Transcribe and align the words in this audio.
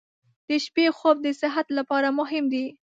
•د 0.47 0.49
شپې 0.65 0.85
خوب 0.97 1.17
د 1.25 1.27
صحت 1.41 1.67
لپاره 1.77 2.07
مهم 2.19 2.45
دی. 2.53 2.65